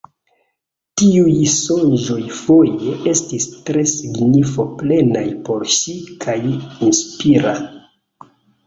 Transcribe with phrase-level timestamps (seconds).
[1.01, 6.41] Tiuj sonĝoj foje estis tre signifo-plenaj por ŝi kaj
[6.91, 7.59] inspiraj.